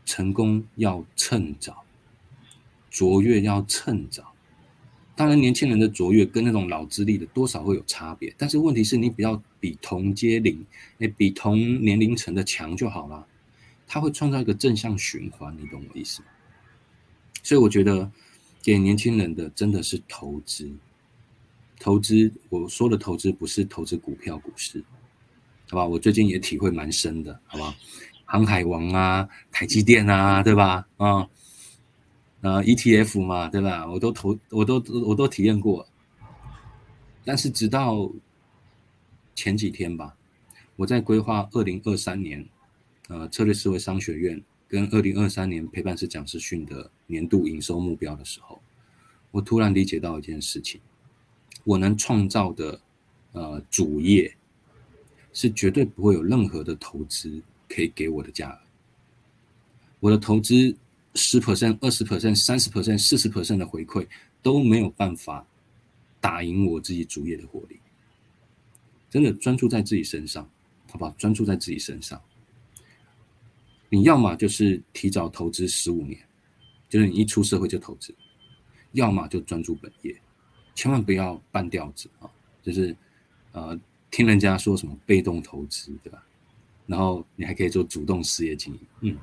[0.05, 1.83] 成功要趁早，
[2.89, 4.33] 卓越要趁早。
[5.17, 10.65] 当然，年轻人的卓越跟那种老资历的多少会有差别，但是问题是你不要比同阶龄，
[10.99, 13.27] 诶，比同年龄层的强就好了。
[13.85, 16.27] 它会创造一个正向循环，你懂我意思吗？
[17.43, 18.09] 所以我觉得。
[18.63, 20.69] 给年轻人的真的是投资，
[21.79, 24.83] 投资我说的投资不是投资股票股市，
[25.69, 25.85] 好吧？
[25.85, 27.73] 我最近也体会蛮深的，好吧？
[28.25, 30.85] 航海王啊，台积电啊，对吧？
[30.97, 31.25] 啊，
[32.47, 33.85] 呃，ETF 嘛，对吧？
[33.85, 35.85] 我都投，我都我都体验过。
[37.25, 38.09] 但是直到
[39.35, 40.15] 前几天吧，
[40.77, 42.47] 我在规划二零二三年，
[43.09, 44.41] 呃，策略思维商学院。
[44.69, 48.61] 跟二零二三年陪伴式讲师训的年度营收目标的时候，
[49.31, 50.81] 我突然理解到一件事情：
[51.63, 52.81] 我能创造的
[53.31, 54.35] 呃主业
[55.31, 58.59] 是绝对不会有任何的投资可以给我的价。
[60.01, 60.75] 我的投资
[61.17, 64.07] 十 percent、二十 percent、三十 percent、四十 percent 的回馈
[64.41, 65.45] 都没有办法
[66.21, 67.77] 打赢我自己主业的获利。
[69.09, 70.49] 真的专注在自己身上，
[70.91, 71.11] 好不好？
[71.17, 72.21] 专注在自己身上。
[73.89, 76.19] 你要么就是提早投资十五年，
[76.89, 78.13] 就是你一出社会就投资；
[78.91, 80.15] 要么就专注本业，
[80.75, 82.29] 千万不要半吊子啊！
[82.61, 82.95] 就是
[83.53, 83.79] 呃，
[84.11, 86.21] 听人家说什么被动投资，对吧？
[86.85, 88.79] 然后你还可以做主动事业经营。
[89.01, 89.17] 嗯，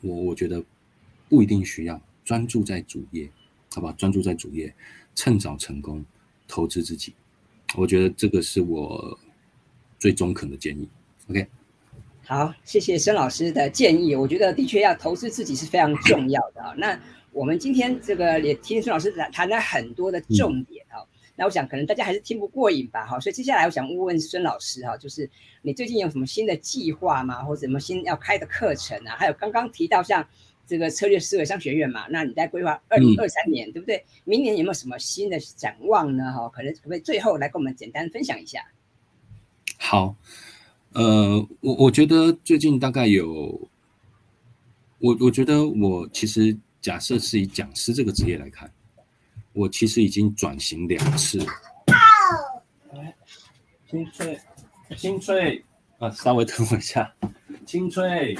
[0.00, 0.64] 我我觉得
[1.28, 3.28] 不一定需要专注在主业，
[3.74, 3.92] 好不好？
[3.94, 4.74] 专注在主业，
[5.14, 6.04] 趁早成功，
[6.46, 7.14] 投资自己。
[7.76, 9.18] 我觉得这个是我
[9.98, 10.88] 最中肯的建议。
[11.28, 11.46] OK。
[12.26, 14.14] 好，谢谢孙老师的建议。
[14.14, 16.72] 我觉得的确要投资自己是非常重要的啊。
[16.78, 16.98] 那
[17.32, 21.04] 我们今天这个也听孙老师谈谈了很多的重点啊。
[21.36, 23.04] 那我想可能大家还是听不过瘾吧？
[23.04, 25.28] 哈，所以接下来我想问问孙老师哈，就是
[25.62, 27.42] 你最近有什么新的计划吗？
[27.42, 29.16] 或者什么新要开的课程啊？
[29.18, 30.26] 还有刚刚提到像
[30.66, 34.04] 这个策略思维商学院嘛，那你在规划二零二三年对不对？
[34.24, 36.32] 明年有没有什么新的展望呢？
[36.32, 38.60] 哈，可能可不可以最后来跟我们简单分享一下？
[39.78, 40.16] 好。
[40.96, 43.68] 呃，我我觉得最近大概有，
[44.98, 48.72] 我我觉得我其实假设是以讲师这个职业来看，
[49.52, 51.44] 我其实已经转型两次。
[53.90, 54.40] 清脆，
[54.96, 55.64] 清脆，
[55.98, 57.12] 啊，稍微等我一下，
[57.66, 58.36] 清脆。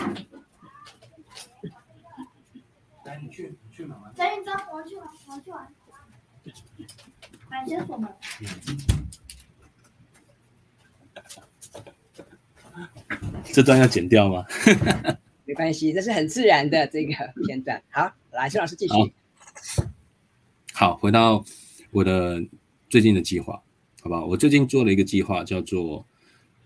[3.24, 4.12] 来，你去，你去忙啊。
[4.14, 5.66] 等你走，我去玩，我去玩。
[7.50, 8.08] 来，先锁门。
[13.44, 14.44] 这段要剪掉吗？
[15.46, 17.14] 没关系，这是很自然的这个
[17.46, 17.82] 片段。
[17.90, 18.92] 好，来，孙老师继续。
[20.74, 21.44] 好，好，回到
[21.90, 22.42] 我的
[22.90, 23.62] 最近的计划，
[24.02, 24.26] 好不好？
[24.26, 26.06] 我最近做了一个计划，叫做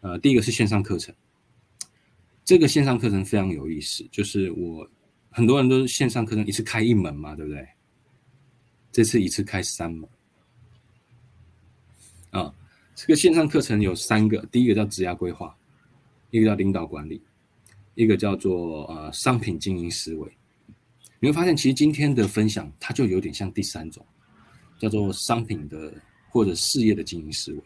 [0.00, 1.14] 呃，第一个是线上课程。
[2.44, 4.88] 这个线上课程非常有意思，就是我
[5.38, 7.64] 很多人都是线上课程一次开一门嘛，对不对？
[8.90, 10.10] 这次一次开三门。
[12.30, 12.52] 啊，
[12.96, 15.56] 这个线上课程有三个，第一个叫职业规划。
[16.32, 17.22] 一个叫领导管理，
[17.94, 20.28] 一个叫做呃商品经营思维。
[21.20, 24.04] 你会发现，其实今天的分享，它就有点像第三种，
[24.76, 25.94] 叫做商品的
[26.28, 27.62] 或者事业的经营思维。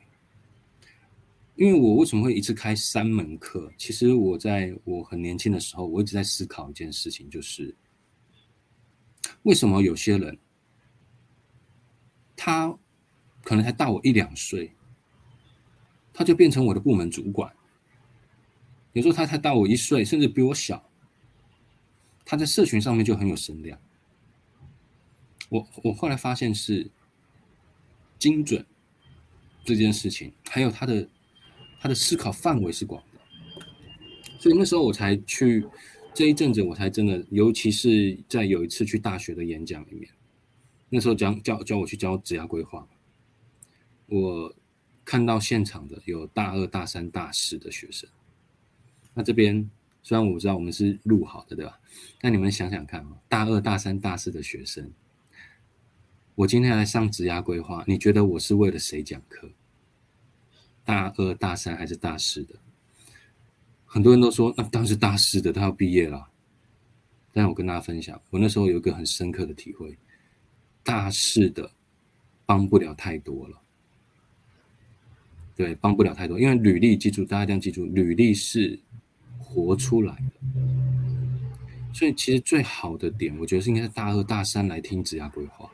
[1.56, 3.72] 因为我为什么会一次开三门课？
[3.76, 7.74] 其实我在我很年轻的时候，我一直在思考一件事情，就是
[9.42, 10.38] 为什么有些人
[12.34, 12.76] 他
[13.42, 14.72] 可能才大我一两岁，
[16.12, 17.52] 他就变成我的部门主管。
[18.94, 20.90] 有时候他才大我一岁，甚至比我小，
[22.24, 23.78] 他在社群上面就很有声量。
[25.50, 26.90] 我我后来发现是
[28.18, 28.64] 精准
[29.64, 31.08] 这件事情，还有他的
[31.82, 33.60] 他的思考范围是广的，
[34.38, 35.66] 所以那时候我才去
[36.14, 40.08] 这一阵子，我才真的，尤其是在有一次去大学的演讲里面，
[40.88, 42.86] 那时候讲教教我去教职业规划，
[44.06, 44.54] 我
[45.04, 48.08] 看到现场的有大二、大三、大四的学生。
[49.12, 49.68] 那这边
[50.04, 51.80] 虽然我不知道我们是录好的，对吧？
[52.20, 54.88] 但你们想想看啊，大二、大三、大四的学生，
[56.36, 59.50] 我今天来上职涯规划，你觉得我是为了谁讲课？
[60.84, 62.54] 大二、大三还是大四的？
[63.84, 66.28] 很多人都说，那当时大四的他要毕业了。
[67.32, 69.96] 但我跟大家分享，我那时候有一个很深刻的体会：
[70.82, 71.70] 大四的
[72.44, 73.58] 帮不了太多了。
[75.54, 78.78] 对，帮不了太多，因为履历，记住，大家一定要记住，履历是
[79.38, 80.32] 活出来的。
[81.94, 85.70] 所以，其实最好的点，我觉得是应该是大二、大三来听职业规划。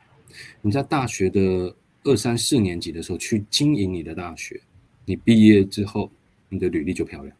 [0.61, 4.61] 你在大学的二三四年级的时候去经营你的大学，
[5.09, 6.11] 你毕业之后，
[6.51, 7.35] 你的履历就漂亮。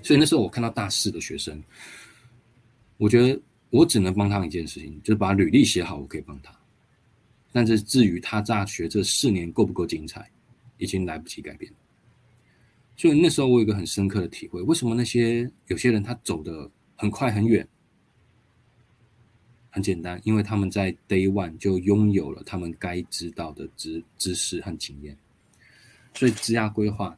[0.00, 1.60] 所以那时候我看到大四的学生，
[2.98, 6.56] 我觉得我只能帮他一件事情，就是把履历写好，我可以帮他。
[7.50, 10.30] 但是至于他大学这四年够不够精彩，
[10.76, 11.68] 已经来不及改变。
[12.96, 17.66] 所以那时候我有一个很深刻的体会：为什么那些有些人他走的很快很远？
[19.70, 25.16] 很简单，因为他们在 Day One 就拥有了他们该知道的知知识和经验。
[26.18, 27.16] 所以职涯规划，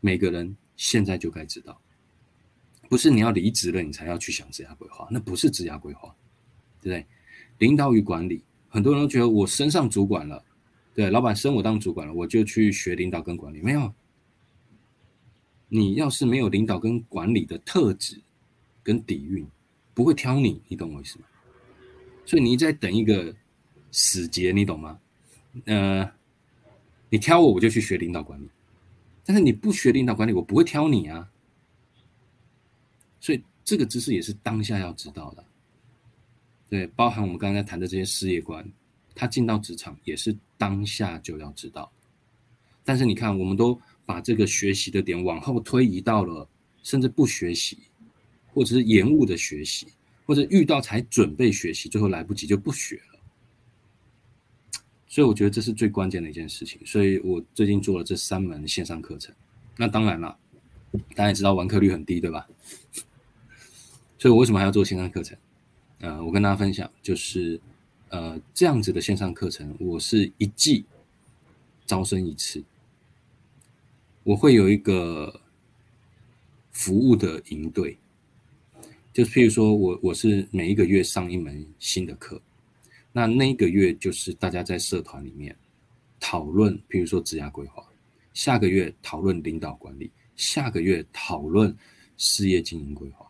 [0.00, 1.80] 每个人现在就该知道，
[2.90, 6.14] 不是你要离职了你才要去想职涯规划，那不是职涯规划，
[6.82, 7.06] 对不对？
[7.56, 10.44] 领导与管理，很多人都觉得我升上主管了。
[10.92, 13.62] 对，老板升我当主管了，我就去学领导跟管理。
[13.62, 13.94] 没有，
[15.70, 18.20] 你要是没有领导跟管理的特质
[18.82, 19.46] 跟底蕴，
[19.94, 21.24] 不会挑你，你懂我意思吗？
[22.26, 23.34] 所以你在等一个
[23.90, 25.00] 死结，你懂吗？
[25.64, 26.12] 呃，
[27.16, 28.46] 你挑我，我就去学领导管理。
[29.24, 31.26] 但是你不学领导管理，我不会挑你啊。
[33.20, 35.42] 所以这个知识也是当下要知道的。
[36.68, 38.70] 对，包含我们刚才谈的这些事业观。
[39.14, 41.90] 他进到职场也是当下就要知道，
[42.84, 46.46] 但是你看，我们都把这个学习的点往后推移到了，
[46.82, 47.78] 甚至不学习，
[48.52, 49.86] 或者是延误的学习，
[50.26, 53.15] 或者遇到才准备学习，最后来不及就不学了。
[55.16, 56.78] 所以我觉得这是最关键的一件事情。
[56.84, 59.34] 所以我最近做了这三门线上课程。
[59.78, 60.36] 那当然了，
[61.14, 62.46] 大家也知道完课率很低，对吧？
[64.18, 65.34] 所以我为什么还要做线上课程？
[66.00, 67.58] 呃，我跟大家分享就是。
[68.08, 70.84] 呃，这样子的线上课程，我是一季
[71.84, 72.62] 招生一次，
[74.22, 75.40] 我会有一个
[76.70, 77.98] 服务的营队，
[79.12, 82.40] 就譬如说我我是每一个月上一门新的课，
[83.16, 85.56] 那那一个月就是大家在社团里面
[86.20, 87.82] 讨论，譬如说职涯规划，
[88.34, 91.74] 下个月讨论领导管理，下个月讨论
[92.18, 93.26] 事业经营规划，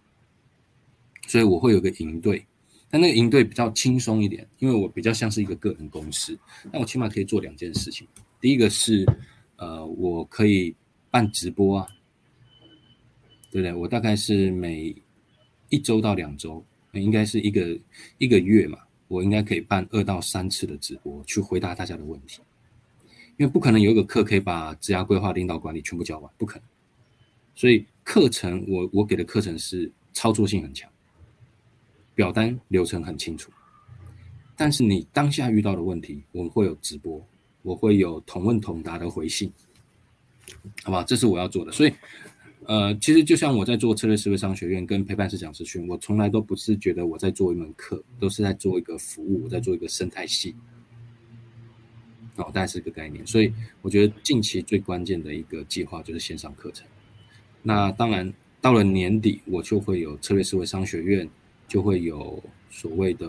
[1.29, 2.45] 所以我会有个营队。
[2.91, 6.37] 但那个营队比较轻松一点，因为我比较像是一个个人公司，
[6.73, 8.05] 那我起码可以做两件事情。
[8.41, 9.07] 第一个是，
[9.55, 10.75] 呃，我可以
[11.13, 11.87] 办直播啊，
[13.53, 13.73] 对不对？
[13.73, 14.93] 我大概是每
[15.69, 17.79] 一周到两周，应该是一个
[18.19, 22.41] 一个月嘛，我应该可以办二到三次的直播，去回答大家的问题。
[23.37, 26.65] 因为不可能有一个课可以把职涯规划、领导管理全部教完，不可能。
[27.55, 30.91] 所以课程我我给的课程是操作性很强。
[32.15, 33.53] 表单流程很清楚，
[34.57, 37.23] 但是你当下遇到的问题，我们会有直播，
[37.61, 39.53] 我会有同问同答的回信，
[40.83, 41.05] 好吧？
[41.05, 41.71] 这是我要做的。
[41.71, 41.93] 所以，
[42.67, 50.55] 呃，其实就像我在做策略思维商学院跟陪伴式讲师训，我从来都不是觉得我在做一门课，都是在做一个服务，我在做一个生态系，
[52.37, 53.27] 哦，大概是个概念。
[53.27, 53.53] 所以，
[53.83, 56.87] 我觉得近期最关键的一个计划就是线上课程。
[57.63, 61.29] 那当然，到了年底，我就会有策略思维商学院。
[61.69, 63.27] 就会有所谓的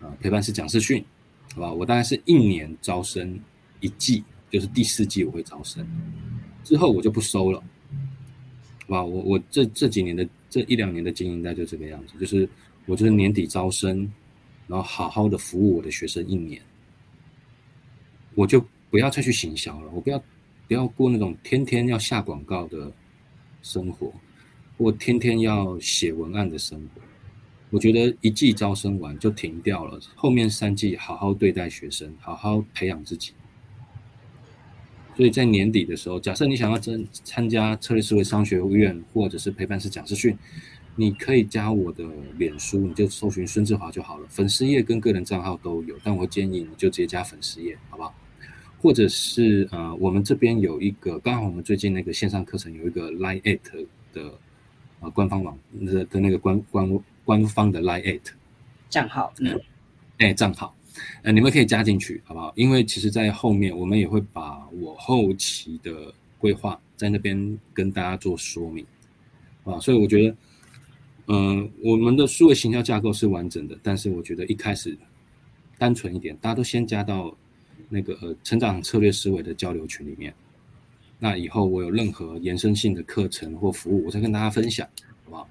[0.00, 1.04] 呃陪伴式讲师训，
[1.54, 1.70] 好吧？
[1.70, 3.38] 我大概是一年招生
[3.80, 5.86] 一季，就是第四季我会招生，
[6.64, 7.62] 之后我就不收了，
[8.88, 9.04] 好吧？
[9.04, 12.48] 我我这这几年的这一两年的经营大概就这个样子，就是
[12.86, 14.10] 我就是年底招生，
[14.66, 16.60] 然后好好的服务我的学生一年，
[18.34, 20.22] 我就不要再去行销了，我不要
[20.68, 22.92] 不要过那种天天要下广告的
[23.62, 24.12] 生活，
[24.78, 27.02] 或天天要写文案的生活。
[27.70, 33.32] 我觉得一季招生完就停掉了，后面三季好好对待学生，好好培养自己。
[35.16, 40.36] 所以在年底的时候，假设你想要参参加策略思维商学院或者是陪伴式讲师训，
[40.94, 42.04] 你可以加我的
[42.36, 44.26] 脸书，你就搜寻孙志华就好了。
[44.28, 48.14] 粉丝页跟个人账号都有，但我建议你就直接加粉丝页，好不好？
[48.80, 53.58] 或者是呃，我们这边有一个，刚好我们最近那个线上课程有一个 Line@
[54.12, 54.32] 的
[55.00, 57.00] 呃官方网的的那个官官。
[57.26, 58.20] 官方的 Line@
[58.88, 59.60] 账号，嗯，
[60.18, 60.72] 哎，账号，
[61.22, 62.52] 呃，你们可以加进去，好不好？
[62.56, 68.84] 因为其实，在后面我们也会把我后期的规划在那边跟大家做说明，
[69.64, 70.36] 啊，所以我觉得，
[71.26, 74.96] 嗯、我们的数位行销架构是完整的，但是我觉得一开始
[75.78, 77.36] 单纯一点，大家都先加到
[77.88, 80.32] 那个成长策略思维的交流群里面。
[81.18, 84.86] 那以后我有任何延伸性的课程或服务，我再跟大家分享，
[85.24, 85.48] 好不好？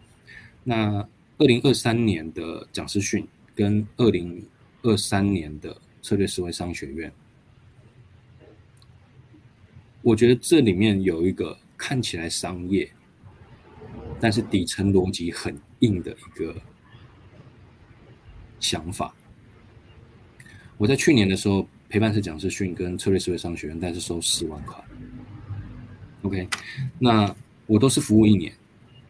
[0.63, 4.41] 那二零二三年的讲师训跟二零
[4.86, 7.11] 二三年的策略思维商学院，
[10.03, 12.88] 我觉得这里面有一个看起来商业，
[14.21, 16.55] 但是底层逻辑很硬的一个
[18.59, 19.11] 想法。
[20.77, 24.83] 我在去年的时候陪伴式讲师训跟策略思维商学院，但是收四万块。
[26.21, 26.47] OK，
[26.99, 28.53] 那我都是服务一年，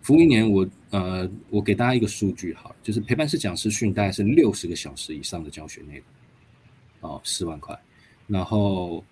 [0.01, 0.65] 服务一年我
[0.96, 7.78] 呃，我给大家一个数据哈，就是陪伴式讲师训大概是六十个小时以上的教学内容，哦，四万块，
[8.28, 9.04] 然后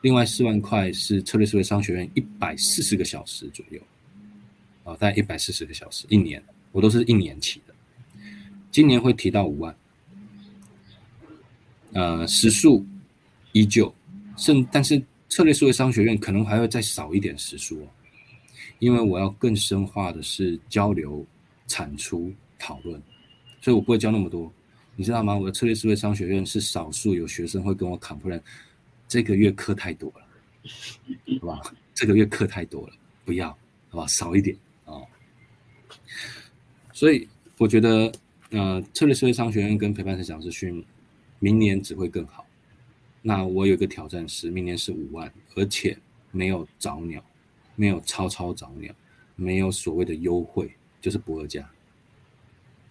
[0.00, 3.80] 另外四万块是策略思维商学院一百四十个小时左右，
[4.82, 6.42] 哦，大概一百四十个小时一年，
[6.72, 7.74] 我都是一年期的，
[8.72, 9.76] 今年会提到五万，
[11.92, 12.84] 呃，时数
[13.52, 13.94] 依旧，
[14.36, 15.00] 甚但是。
[15.28, 17.88] 策略思维商学院可能还会再少一点时数，
[18.78, 21.24] 因为我要更深化的是交流、
[21.66, 23.00] 产出、讨论，
[23.60, 24.52] 所以我不会教那么多，
[24.96, 25.36] 你知道吗？
[25.36, 28.40] 我的策略思维商学院是少数有学生会跟我 complain，
[29.08, 31.74] 这个月课太多了，好吧？
[31.94, 32.94] 这个月课太多了，
[33.24, 33.50] 不要，
[33.90, 34.06] 好吧？
[34.06, 34.56] 少一点
[34.86, 35.06] 哦。
[36.92, 38.12] 所以我觉得，
[38.50, 40.84] 呃，策略思维商学院跟陪伴式讲师训，
[41.38, 42.46] 明年只会更好。
[43.20, 45.96] 那我有一个挑战是，明年是五万，而且
[46.30, 47.24] 没有早鸟，
[47.74, 48.94] 没有超超早鸟，
[49.36, 51.68] 没有所谓的优惠，就是不二价。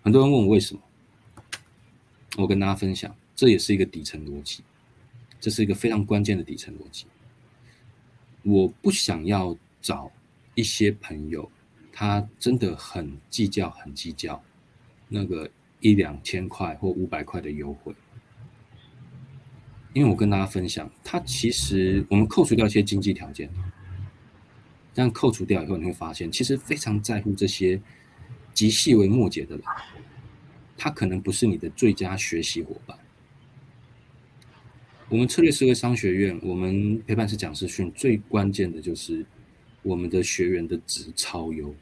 [0.04, 0.82] 很多人问我为什么，
[2.38, 4.64] 我跟大家分享，这也是一个底层逻辑，
[5.40, 7.06] 这是一个非常关键的底层逻辑。
[8.44, 10.12] 我不想要找
[10.56, 11.50] 一些朋友，
[11.92, 14.42] 他真的很计较，很计较
[15.08, 15.48] 那个
[15.80, 17.94] 一两千块或五百块的优惠。
[19.94, 23.48] 因为我跟大家分享，他其实我们扣除掉一些经济条件，
[24.94, 27.82] 但扣除掉以后，你会发现，其实非常在乎这些
[28.54, 29.66] 极细微末节的人，
[30.78, 32.98] 他可能不是你的最佳学习伙伴。
[35.10, 39.26] 我们策略思维商学院，我们陪伴式讲师训最关键的就是
[39.82, 41.76] 我们的学员的值超优，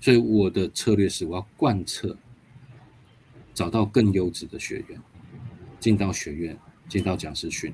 [0.00, 2.16] 所以我的策略是我要贯彻，
[3.54, 5.00] 找到更优质的学员。
[5.78, 6.58] 进到学院，
[6.88, 7.72] 进到讲师训，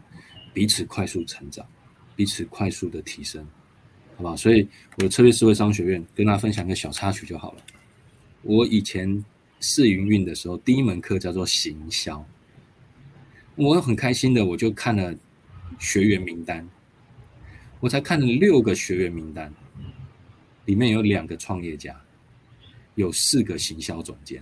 [0.53, 1.65] 彼此快速成长，
[2.23, 3.45] 彼此快速的提升，
[4.15, 4.37] 好不好？
[4.37, 7.63] 所以我的策略思维商学院跟大家分享一个小插曲就好了。
[8.43, 9.25] 我以前
[9.59, 12.25] 试营运的时候，第一门课叫做行销，
[13.57, 15.13] 我很开心的，我就看了
[15.81, 16.65] 学员名单，
[17.81, 19.53] 我才看了六个学员名单，
[20.67, 22.01] 里面有两个创业家，
[22.95, 24.41] 有四个行销总监，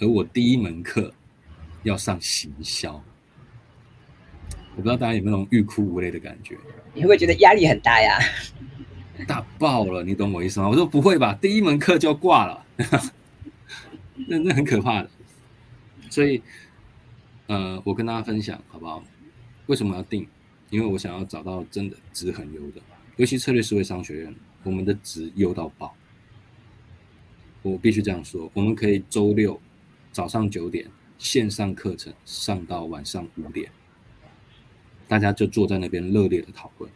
[0.00, 1.10] 而我第一门课。
[1.82, 3.02] 要上行销，
[4.80, 6.56] 我不知道大家有没有那种欲哭无泪的感觉？
[6.94, 8.18] 你会不会觉得压力很大呀？
[9.28, 10.70] 大爆了，你懂我意思吗？
[10.70, 12.64] 我说不会吧，第一门课就挂了，
[14.26, 15.10] 那那很可怕的。
[16.08, 16.40] 所以，
[17.46, 19.04] 呃，我跟大家分享好不好？
[19.66, 20.26] 为什么要定？
[20.70, 22.80] 因为我想要找到真的值很优的，
[23.16, 25.94] 尤其策略思维商学院，我们的值优到爆。
[27.60, 29.60] 我必须这样说，我们可以周六
[30.10, 30.86] 早上九点。
[31.18, 33.70] 线上课程上到晚上五点，
[35.10, 36.88] 大家就坐在那边热烈的讨论，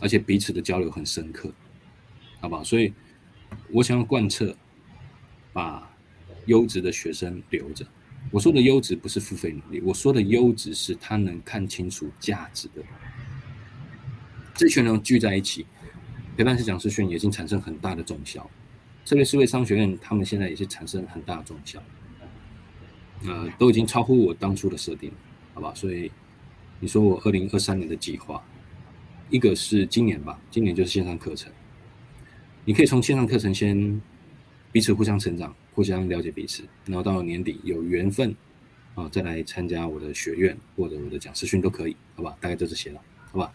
[0.00, 1.48] 而且彼此的交流很深刻，
[2.40, 2.64] 好不好？
[2.64, 2.92] 所以，
[3.70, 4.52] 我想要贯彻，
[5.52, 5.88] 把
[6.46, 7.86] 优质的学生留着。
[8.32, 12.82] 我说的优质不是付费能力，我说的优质是他能看清楚价值的。
[14.52, 15.64] 这群人聚在一起，
[16.36, 18.50] 陪伴式讲师训已经产生很大的综效，
[19.06, 21.80] 特别是为商学院他们现在也是产生很大的综效。
[23.28, 25.12] 呃，都已经超乎我当初的设定，
[25.54, 25.72] 好吧？
[25.72, 26.10] 所以
[26.82, 28.42] 你说我二零二三年的计划，
[29.30, 31.48] 一个是今年吧，今年就是线上课程。
[32.64, 34.02] 你可以从线上课程先
[34.72, 38.34] 彼此互相成长，互相了解彼此，然后到了年底有缘分
[38.96, 42.36] 啊，再来参加我的学院或者我的讲师训都可以，好吧？
[42.40, 43.52] 大概就这些了，好吧？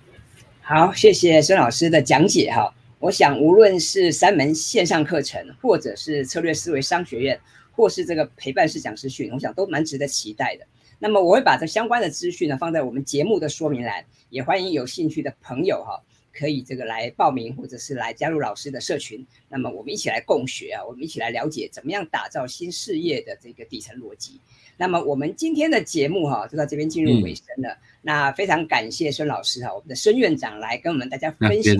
[0.61, 2.73] 好，谢谢孙老师的讲解哈。
[2.99, 7.37] 我想无论是三门线上课程，或者是策略思维商学院。
[7.73, 10.65] 或是这个陪伴式讲师训，我想都蛮值得期待的。
[10.99, 16.01] 那么我会把这相关的资讯呢放在我们节目的说明栏，也欢迎有兴趣的朋友哈，
[16.33, 19.25] 可以这个来报名或者是来加入老师的社群。
[19.47, 24.41] 那么我们一起来共学啊，我们一起来了解怎么样打造新事业的这个底层逻辑。
[24.75, 27.69] 那么我们今天的节目哈就到这边进入尾声了。
[27.69, 31.75] 嗯、那非常感谢孙老师哈，我们的孙院长来跟我们大家分享。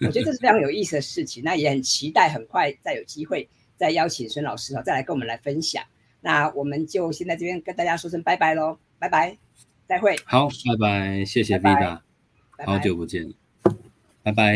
[0.00, 1.44] 我觉得这是非常有意思的事情。
[1.44, 5.84] 那也很期待很快再有机会再邀请孙老师哈，再来跟我们来分享。
[6.20, 9.36] 那我们就先在这边跟大家说声拜拜喽，拜拜，
[9.86, 10.16] 再会。
[10.24, 12.00] 好，拜拜，谢谢 Vida，
[12.64, 13.32] 好久不见，
[14.22, 14.48] 拜拜。